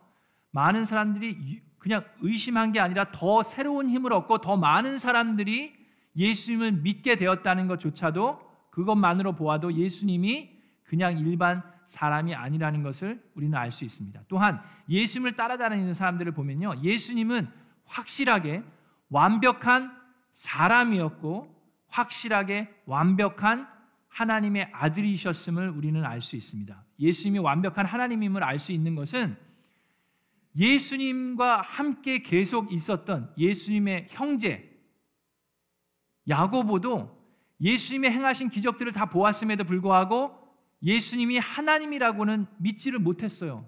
많은 0.52 0.86
사람들이 0.86 1.62
그냥 1.80 2.04
의심한 2.22 2.72
게 2.72 2.80
아니라 2.80 3.12
더 3.12 3.44
새로운 3.44 3.90
힘을 3.90 4.14
얻고 4.14 4.40
더 4.40 4.58
많은 4.58 4.98
사람들이 4.98 5.83
예수님을 6.16 6.72
믿게 6.72 7.16
되었다는 7.16 7.68
것조차도 7.68 8.40
그것만으로 8.70 9.36
보아도 9.36 9.74
예수님이 9.74 10.50
그냥 10.84 11.18
일반 11.20 11.64
사람이 11.86 12.34
아니라는 12.34 12.84
것을 12.84 13.22
우리는 13.36 13.58
알 13.58 13.72
수 13.72 13.84
있습니다. 13.84 14.22
또한 14.28 14.62
예수님을 14.90 15.36
따라다니는 15.36 15.94
사람들을 15.94 16.32
보면요. 16.34 16.82
예수님은 16.82 17.48
확실하게 17.86 18.64
완벽한 19.10 19.96
사람이었고 20.36 21.54
확실하게 21.88 22.74
완벽한 22.86 23.68
하나님의 24.08 24.70
아들이셨음을 24.72 25.70
우리는 25.70 26.04
알 26.06 26.22
수 26.22 26.36
있습니다. 26.36 26.84
예수님이 27.00 27.40
완벽한 27.40 27.86
하나님임을 27.86 28.44
알 28.44 28.60
수 28.60 28.72
있는 28.72 28.96
것은 28.96 29.36
예수님과 30.56 31.62
함께 31.62 32.20
계속 32.20 32.72
있었던 32.72 33.34
예수님의 33.38 34.08
형제 34.12 34.73
야고보도 36.28 37.24
예수님의 37.62 38.12
행하신 38.12 38.50
기적들을 38.50 38.92
다 38.92 39.06
보았음에도 39.06 39.64
불구하고 39.64 40.38
예수님이 40.82 41.38
하나님이라고는 41.38 42.48
믿지를 42.58 43.00
못했어요. 43.00 43.66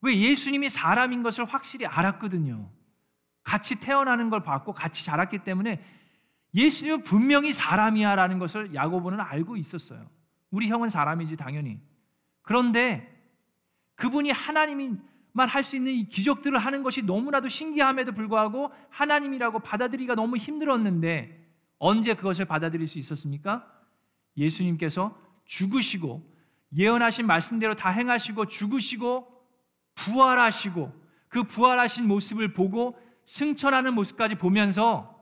왜 0.00 0.16
예수님이 0.16 0.68
사람인 0.68 1.22
것을 1.22 1.44
확실히 1.44 1.86
알았거든요. 1.86 2.70
같이 3.42 3.80
태어나는 3.80 4.30
걸 4.30 4.42
봤고 4.42 4.72
같이 4.72 5.04
자랐기 5.04 5.44
때문에 5.44 5.82
예수님은 6.54 7.02
분명히 7.02 7.52
사람이야라는 7.52 8.38
것을 8.38 8.74
야고보는 8.74 9.20
알고 9.20 9.56
있었어요. 9.56 10.08
우리 10.50 10.68
형은 10.68 10.88
사람이지 10.88 11.36
당연히. 11.36 11.80
그런데 12.42 13.10
그분이 13.96 14.30
하나님이 14.30 14.90
말 14.90 15.13
할 15.36 15.64
수 15.64 15.76
있는 15.76 15.92
이 15.92 16.08
기적들을 16.08 16.56
하는 16.58 16.82
것이 16.82 17.02
너무나도 17.02 17.48
신기함에도 17.48 18.12
불구하고 18.12 18.70
하나님이라고 18.90 19.58
받아들이기가 19.60 20.14
너무 20.14 20.36
힘들었는데 20.36 21.44
언제 21.78 22.14
그것을 22.14 22.44
받아들일 22.44 22.86
수 22.88 22.98
있었습니까? 22.98 23.68
예수님께서 24.36 25.16
죽으시고 25.44 26.32
예언하신 26.76 27.26
말씀대로 27.26 27.74
다 27.74 27.90
행하시고 27.90 28.46
죽으시고 28.46 29.28
부활하시고 29.96 30.92
그 31.28 31.42
부활하신 31.44 32.06
모습을 32.06 32.52
보고 32.52 32.96
승천하는 33.24 33.94
모습까지 33.94 34.36
보면서 34.36 35.12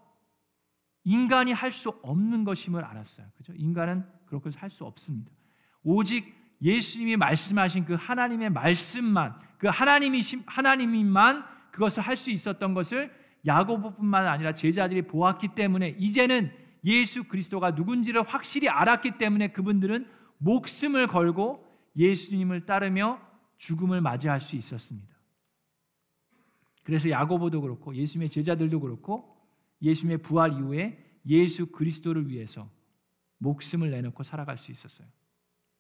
인간이 1.05 1.53
할 1.53 1.73
수 1.73 1.89
없는 2.03 2.45
것임을 2.45 2.85
알았어요. 2.85 3.27
그죠? 3.37 3.53
인간은 3.57 4.05
그렇게 4.27 4.51
살수 4.51 4.85
없습니다. 4.85 5.31
오직 5.83 6.33
예수님이 6.63 7.17
말씀하신 7.17 7.85
그 7.85 7.95
하나님의 7.95 8.51
말씀만 8.51 9.35
그 9.59 9.67
하나님이심 9.69 10.45
하나님이만 10.47 11.45
그것을 11.73 12.03
할 12.03 12.17
수 12.17 12.31
있었던 12.31 12.75
것을 12.75 13.13
야고보뿐만 13.45 14.29
아니라 14.29 14.55
제자들이 14.55 15.03
보았기 15.03 15.49
때문에 15.55 15.97
이제는 15.99 16.53
예수 16.85 17.25
그리스도가 17.25 17.73
누군지를 17.73 18.23
확실히 18.23 18.69
알았기 18.69 19.19
때문에 19.19 19.49
그분들은 19.49 20.09
목숨을 20.39 21.07
걸고 21.07 21.67
예수님을 21.97 22.67
따르며 22.67 23.21
죽음을 23.59 24.01
맞이할 24.01 24.41
수 24.41 24.57
있었습니다. 24.57 25.13
그래서 26.85 27.11
야고보도 27.11 27.61
그렇고 27.61 27.95
예수님의 27.95 28.31
제자들도 28.31 28.81
그렇고 28.81 29.37
예수님의 29.83 30.19
부활 30.19 30.53
이후에 30.53 30.99
예수 31.27 31.67
그리스도를 31.67 32.29
위해서 32.29 32.69
목숨을 33.39 33.91
내놓고 33.91 34.23
살아갈 34.23 34.59
수 34.59 34.71
있었어요. 34.73 35.07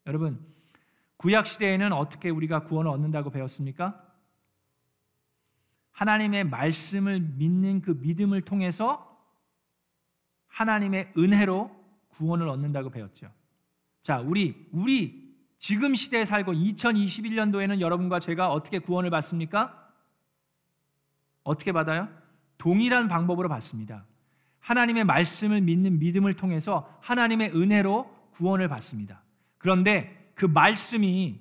여러분 0.06 0.44
구약 1.22 1.46
시대에는 1.46 1.92
어떻게 1.92 2.30
우리가 2.30 2.64
구원을 2.64 2.90
얻는다고 2.90 3.30
배웠습니까? 3.30 4.04
하나님의 5.92 6.44
말씀을 6.44 7.20
믿는 7.20 7.80
그 7.80 7.92
믿음을 7.92 8.42
통해서 8.42 9.08
하나님의 10.48 11.12
은혜로 11.16 11.70
구원을 12.08 12.48
얻는다고 12.48 12.90
배웠죠. 12.90 13.30
자, 14.02 14.18
우리 14.18 14.68
우리 14.72 15.32
지금 15.58 15.94
시대에 15.94 16.24
살고 16.24 16.54
2021년도에는 16.54 17.80
여러분과 17.80 18.18
제가 18.18 18.50
어떻게 18.50 18.80
구원을 18.80 19.10
받습니까? 19.10 19.78
어떻게 21.44 21.70
받아요? 21.70 22.08
동일한 22.58 23.06
방법으로 23.06 23.48
받습니다. 23.48 24.04
하나님의 24.58 25.04
말씀을 25.04 25.60
믿는 25.60 26.00
믿음을 26.00 26.34
통해서 26.34 26.92
하나님의 27.00 27.52
은혜로 27.54 28.10
구원을 28.32 28.66
받습니다. 28.66 29.22
그런데 29.58 30.21
그 30.34 30.46
말씀이 30.46 31.38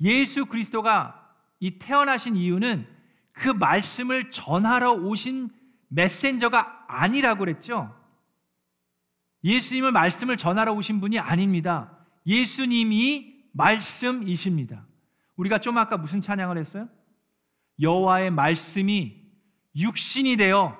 예수 0.00 0.46
그리스도가 0.46 1.18
이 1.60 1.78
태어나신 1.78 2.36
이유는 2.36 2.86
그 3.32 3.48
말씀을 3.48 4.30
전하러 4.30 4.92
오신 4.92 5.50
메신저가 5.88 6.86
아니라고 6.88 7.40
그랬죠. 7.40 7.94
예수님을 9.44 9.92
말씀을 9.92 10.36
전하러 10.36 10.72
오신 10.72 11.00
분이 11.00 11.18
아닙니다. 11.18 11.98
예수님이 12.26 13.44
말씀이십니다. 13.52 14.86
우리가 15.36 15.58
좀 15.58 15.78
아까 15.78 15.96
무슨 15.96 16.20
찬양을 16.20 16.58
했어요? 16.58 16.88
여호와의 17.80 18.30
말씀이 18.30 19.20
육신이 19.76 20.36
되어 20.36 20.78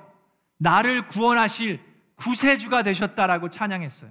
나를 0.59 1.09
구원하실 1.09 1.81
구세주가 2.17 2.83
되셨다라고 2.83 3.49
찬양했어요. 3.51 4.11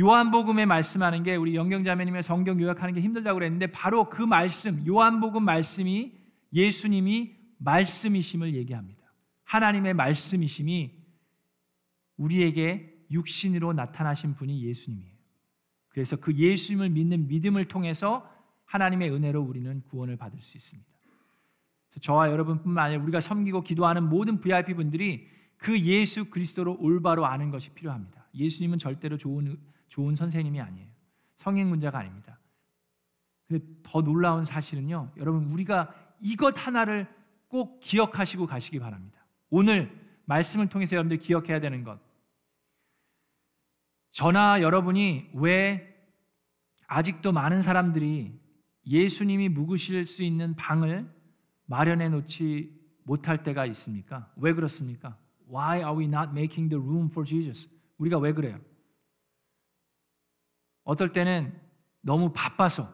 요한복음에 0.00 0.64
말씀하는 0.64 1.22
게 1.22 1.36
우리 1.36 1.54
영경자매님의 1.54 2.22
성경 2.22 2.60
요약하는 2.60 2.94
게 2.94 3.00
힘들다고 3.00 3.38
그랬는데 3.38 3.66
바로 3.68 4.08
그 4.08 4.22
말씀 4.22 4.86
요한복음 4.86 5.44
말씀이 5.44 6.12
예수님이 6.52 7.36
말씀이심을 7.58 8.54
얘기합니다. 8.54 9.02
하나님의 9.44 9.94
말씀이심이 9.94 10.92
우리에게 12.16 12.90
육신으로 13.10 13.74
나타나신 13.74 14.34
분이 14.34 14.62
예수님이에요. 14.64 15.12
그래서 15.88 16.16
그 16.16 16.34
예수님을 16.34 16.88
믿는 16.88 17.28
믿음을 17.28 17.66
통해서 17.66 18.28
하나님의 18.64 19.10
은혜로 19.10 19.42
우리는 19.42 19.82
구원을 19.82 20.16
받을 20.16 20.40
수 20.40 20.56
있습니다. 20.56 20.90
저와 22.00 22.30
여러분뿐만 22.30 22.86
아니라 22.86 23.02
우리가 23.02 23.20
섬기고 23.20 23.62
기도하는 23.64 24.08
모든 24.08 24.40
VIP 24.40 24.72
분들이 24.72 25.28
그 25.58 25.78
예수 25.78 26.30
그리스도로 26.30 26.78
올바로 26.80 27.26
아는 27.26 27.50
것이 27.50 27.70
필요합니다. 27.70 28.26
예수님은 28.34 28.78
절대로 28.78 29.18
좋은 29.18 29.58
좋은 29.92 30.16
선생님이 30.16 30.58
아니에요. 30.58 30.88
성인 31.36 31.68
문제가 31.68 31.98
아닙니다. 31.98 32.38
근데 33.46 33.62
더 33.82 34.00
놀라운 34.00 34.46
사실은요. 34.46 35.12
여러분 35.18 35.52
우리가 35.52 35.92
이것 36.18 36.54
하나를 36.66 37.06
꼭 37.48 37.78
기억하시고 37.80 38.46
가시기 38.46 38.78
바랍니다. 38.78 39.22
오늘 39.50 39.94
말씀을 40.24 40.70
통해서 40.70 40.96
여러분들 40.96 41.18
기억해야 41.18 41.60
되는 41.60 41.84
것. 41.84 42.00
저나 44.12 44.62
여러분이 44.62 45.28
왜 45.34 45.94
아직도 46.86 47.32
많은 47.32 47.60
사람들이 47.60 48.32
예수님이 48.86 49.50
묵으실 49.50 50.06
수 50.06 50.22
있는 50.22 50.54
방을 50.56 51.06
마련해 51.66 52.08
놓지 52.08 52.80
못할 53.02 53.42
때가 53.42 53.66
있습니까? 53.66 54.32
왜 54.36 54.54
그렇습니까? 54.54 55.18
Why 55.50 55.80
are 55.80 55.98
we 55.98 56.06
not 56.06 56.30
making 56.30 56.70
the 56.70 56.82
room 56.82 57.10
for 57.10 57.28
Jesus? 57.28 57.68
우리가 57.98 58.18
왜 58.18 58.32
그래요? 58.32 58.58
어떨 60.84 61.12
때는 61.12 61.52
너무 62.00 62.32
바빠서 62.32 62.92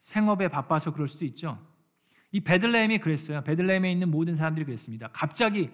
생업에 0.00 0.48
바빠서 0.48 0.92
그럴 0.92 1.08
수도 1.08 1.24
있죠. 1.26 1.58
이 2.32 2.40
베들레헴이 2.40 2.98
그랬어요. 2.98 3.42
베들레헴에 3.42 3.90
있는 3.90 4.10
모든 4.10 4.36
사람들이 4.36 4.64
그랬습니다. 4.64 5.08
갑자기 5.12 5.70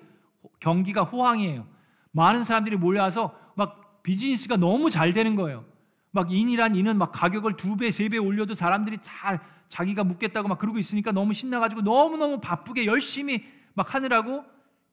경기가 0.61 1.03
호황이에요. 1.03 1.66
많은 2.12 2.45
사람들이 2.45 2.77
몰려와서 2.77 3.35
막 3.57 4.03
비즈니스가 4.03 4.57
너무 4.57 4.90
잘 4.90 5.12
되는 5.12 5.37
거예요. 5.37 5.64
막 6.11 6.33
인이란 6.33 6.77
인은 6.77 6.97
막 6.97 7.12
가격을 7.12 7.57
두 7.57 7.77
배, 7.77 7.90
세 7.90 8.09
배 8.09 8.16
올려도 8.16 8.55
사람들이 8.55 8.99
다 9.05 9.42
자기가 9.69 10.05
묻겠다고 10.05 10.49
막 10.49 10.59
그러고 10.59 10.79
있으니까 10.79 11.12
너무 11.12 11.35
신나가지고 11.35 11.83
너무너무 11.83 12.40
바쁘게 12.40 12.87
열심히 12.87 13.45
막 13.75 13.95
하느라고 13.95 14.45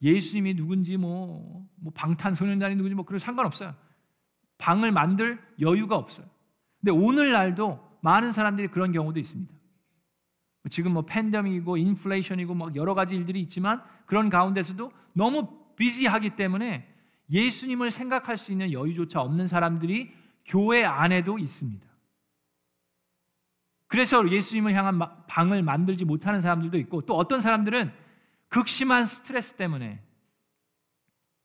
예수님이 0.02 0.54
누군지 0.54 0.96
뭐, 0.96 1.66
뭐 1.76 1.92
방탄소년단이 1.94 2.76
누군지 2.76 2.94
뭐 2.94 3.04
그런 3.04 3.18
상관없어요. 3.18 3.74
방을 4.58 4.92
만들 4.92 5.40
여유가 5.60 5.96
없어요. 5.96 6.26
근데 6.84 6.90
오늘날도 6.90 7.98
많은 8.02 8.30
사람들이 8.30 8.68
그런 8.68 8.92
경우도 8.92 9.18
있습니다. 9.18 9.54
지금 10.68 10.92
뭐 10.92 11.06
팬데믹이고 11.06 11.78
인플레이션이고 11.78 12.54
막 12.54 12.76
여러 12.76 12.92
가지 12.92 13.16
일들이 13.16 13.40
있지만 13.40 13.82
그런 14.04 14.28
가운데서도 14.28 14.92
너무 15.14 15.48
비지하기 15.76 16.36
때문에 16.36 16.86
예수님을 17.30 17.90
생각할 17.90 18.36
수 18.36 18.52
있는 18.52 18.70
여유조차 18.70 19.22
없는 19.22 19.46
사람들이 19.46 20.12
교회 20.44 20.84
안에도 20.84 21.38
있습니다. 21.38 21.86
그래서 23.86 24.30
예수님을 24.30 24.74
향한 24.74 25.00
방을 25.26 25.62
만들지 25.62 26.04
못하는 26.04 26.42
사람들도 26.42 26.76
있고 26.80 27.00
또 27.06 27.16
어떤 27.16 27.40
사람들은 27.40 27.90
극심한 28.48 29.06
스트레스 29.06 29.54
때문에 29.54 30.02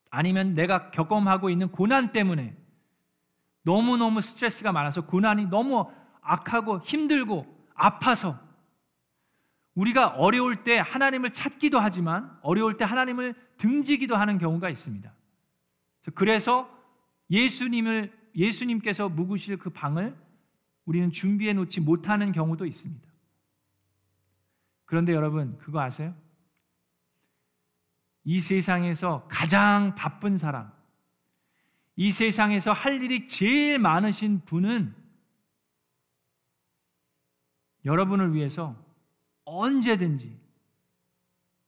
아니면 0.10 0.54
내가 0.54 0.92
경험하고 0.92 1.50
있는 1.50 1.72
고난 1.72 2.12
때문에 2.12 2.58
너무너무 3.70 4.20
스트레스가 4.22 4.72
많아서 4.72 5.06
고난이 5.06 5.46
너무 5.46 5.92
악하고 6.22 6.80
힘들고 6.80 7.46
아파서 7.76 8.40
우리가 9.76 10.08
어려울 10.08 10.64
때 10.64 10.80
하나님을 10.80 11.34
찾기도 11.34 11.78
하지만 11.80 12.36
어려울 12.42 12.78
때 12.78 12.84
하나님을 12.84 13.36
등지기도 13.58 14.16
하는 14.16 14.40
경우가 14.40 14.72
있습니다. 14.72 15.14
그래서 16.16 16.68
예수님을 17.30 18.12
예수님께서 18.36 19.08
묵으실 19.08 19.58
그 19.58 19.70
방을 19.70 20.18
우리는 20.86 21.12
준비해 21.12 21.54
놓지 21.54 21.82
못하는 21.82 22.32
경우도 22.32 22.66
있습니다. 22.66 23.08
그런데 24.86 25.14
여러분 25.14 25.60
그거 25.60 25.80
아세요? 25.80 26.16
이 28.24 28.40
세상에서 28.40 29.28
가장 29.30 29.94
바쁜 29.94 30.40
사람, 30.40 30.72
이 32.02 32.14
세상에서 32.14 32.72
할 32.72 33.04
일이 33.04 33.28
제일 33.28 33.78
많으신 33.78 34.40
분은 34.46 34.96
여러분을 37.84 38.34
위해서 38.34 38.82
언제든지 39.44 40.40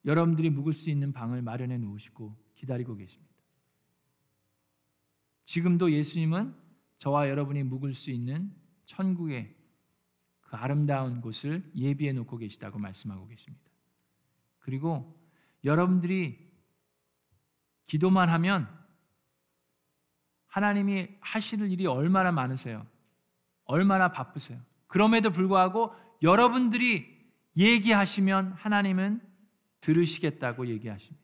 여러분들이 0.05 0.49
묵을 0.49 0.71
수 0.71 0.89
있는 0.89 1.11
방을 1.11 1.41
마련해 1.41 1.77
놓으시고 1.79 2.33
기다리고 2.55 2.95
계십니다. 2.95 3.29
지금도 5.43 5.91
예수님은 5.91 6.55
저와 6.99 7.27
여러분이 7.27 7.63
묵을 7.63 7.93
수 7.93 8.09
있는 8.09 8.55
천국의 8.85 9.53
그 10.39 10.55
아름다운 10.55 11.19
곳을 11.19 11.69
예비해 11.75 12.13
놓고 12.13 12.37
계시다고 12.37 12.79
말씀하고 12.79 13.27
계십니다. 13.27 13.69
그리고 14.59 15.13
여러분들이 15.65 16.39
기도만 17.87 18.29
하면 18.29 18.80
하나님이 20.51 21.07
하실 21.21 21.61
일이 21.71 21.87
얼마나 21.87 22.31
많으세요? 22.31 22.85
얼마나 23.63 24.11
바쁘세요? 24.11 24.59
그럼에도 24.87 25.31
불구하고 25.31 25.95
여러분들이 26.21 27.07
얘기하시면 27.55 28.53
하나님은 28.53 29.21
들으시겠다고 29.79 30.67
얘기하십니다. 30.67 31.21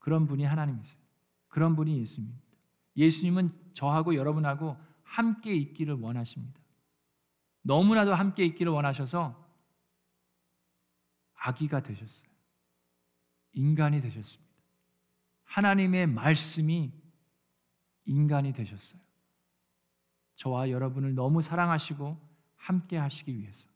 그런 0.00 0.26
분이 0.26 0.44
하나님이세요. 0.44 1.00
그런 1.46 1.76
분이 1.76 2.00
예수님입니다. 2.00 2.42
예수님은 2.96 3.52
저하고 3.74 4.16
여러분하고 4.16 4.76
함께 5.04 5.54
있기를 5.54 5.94
원하십니다. 5.94 6.60
너무나도 7.62 8.12
함께 8.12 8.44
있기를 8.44 8.72
원하셔서 8.72 9.40
아기가 11.34 11.80
되셨어요. 11.80 12.26
인간이 13.52 14.02
되셨습니다. 14.02 14.51
하나님의 15.52 16.06
말씀이 16.06 16.90
인간이 18.06 18.54
되셨어요. 18.54 18.98
저와 20.36 20.70
여러분을 20.70 21.14
너무 21.14 21.42
사랑하시고 21.42 22.18
함께 22.56 22.96
하시기 22.96 23.38
위해서. 23.38 23.66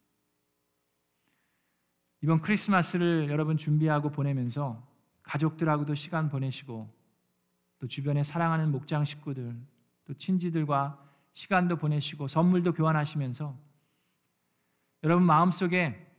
이번 2.23 2.41
크리스마스를 2.41 3.29
여러분 3.29 3.59
준비하고 3.59 4.11
보내면서 4.11 4.83
가족들하고도 5.23 5.95
시간 5.95 6.31
보내시고 6.31 6.91
또 7.79 7.87
주변에 7.87 8.25
사랑하는 8.25 8.73
목장 8.73 9.05
식구들 9.05 9.55
또 10.07 10.15
친지들과 10.15 10.99
시간도 11.35 11.77
보내시고 11.77 12.27
선물도 12.27 12.73
교환하시면서 12.73 13.55
여러분 15.03 15.27
마음속에 15.27 16.11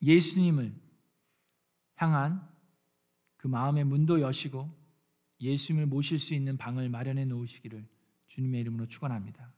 예수님을 0.00 0.74
향한 1.96 2.49
그 3.40 3.48
마음의 3.48 3.84
문도 3.84 4.20
여시고 4.20 4.70
예수님을 5.40 5.86
모실 5.86 6.18
수 6.18 6.34
있는 6.34 6.58
방을 6.58 6.90
마련해 6.90 7.24
놓으시기를 7.24 7.88
주님의 8.26 8.60
이름으로 8.60 8.86
축원합니다. 8.86 9.50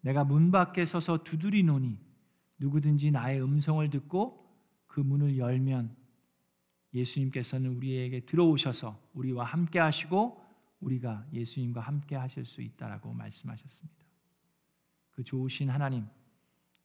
내가 0.00 0.24
문 0.24 0.50
밖에 0.50 0.84
서서 0.84 1.22
두드리노니 1.22 1.96
누구든지 2.58 3.12
나의 3.12 3.40
음성을 3.40 3.88
듣고 3.90 4.44
그 4.88 4.98
문을 4.98 5.38
열면 5.38 5.96
예수님께서는 6.92 7.76
우리에게 7.76 8.26
들어오셔서 8.26 9.00
우리와 9.14 9.44
함께 9.44 9.78
하시고 9.78 10.44
우리가 10.80 11.28
예수님과 11.32 11.80
함께 11.80 12.16
하실 12.16 12.44
수 12.44 12.60
있다라고 12.60 13.12
말씀하셨습니다. 13.12 14.04
그 15.12 15.22
좋으신 15.22 15.70
하나님 15.70 16.06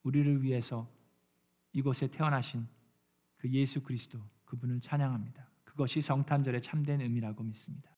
우리를 0.04 0.44
위해서 0.44 0.88
이곳에 1.74 2.12
태어나신 2.12 2.68
그 3.38 3.50
예수 3.50 3.82
그리스도 3.82 4.20
그분을 4.46 4.82
찬양합니다. 4.82 5.55
그것이 5.76 6.02
성탄절의 6.02 6.62
참된 6.62 7.02
의미라고 7.02 7.44
믿습니다. 7.44 7.92